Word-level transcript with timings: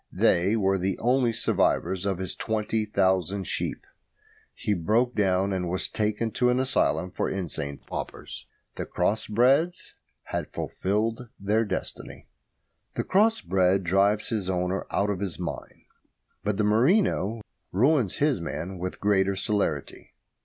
They 0.11 0.55
were 0.55 0.79
the 0.79 0.97
only 0.97 1.31
survivors 1.31 2.07
of 2.07 2.17
his 2.17 2.33
twenty 2.35 2.87
thousand 2.87 3.43
sheep. 3.45 3.85
He 4.55 4.73
broke 4.73 5.13
down, 5.13 5.53
and 5.53 5.69
was 5.69 5.87
taken 5.87 6.31
to 6.31 6.49
an 6.49 6.59
asylum 6.59 7.11
for 7.11 7.29
insane 7.29 7.77
paupers. 7.77 8.47
The 8.77 8.87
cross 8.87 9.27
breds 9.27 9.93
had 10.23 10.51
fulfilled 10.51 11.29
their 11.39 11.63
destiny. 11.65 12.27
The 12.95 13.03
cross 13.03 13.41
bred 13.41 13.83
drives 13.83 14.29
his 14.29 14.49
owner 14.49 14.87
out 14.89 15.11
of 15.11 15.19
his 15.19 15.37
mind, 15.37 15.83
but 16.43 16.57
the 16.57 16.63
merino 16.63 17.39
ruins 17.71 18.15
his 18.17 18.41
man 18.41 18.79
with 18.79 18.99
greater 18.99 19.35
celerity. 19.35 20.15